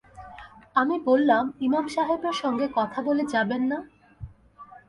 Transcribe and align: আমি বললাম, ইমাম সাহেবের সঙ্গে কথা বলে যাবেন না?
আমি 0.75 0.95
বললাম, 0.99 1.43
ইমাম 1.59 1.85
সাহেবের 1.87 2.33
সঙ্গে 2.33 2.65
কথা 2.75 2.99
বলে 3.01 3.23
যাবেন 3.25 3.61
না? 3.71 3.77